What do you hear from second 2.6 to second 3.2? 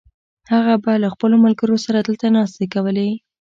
کولې.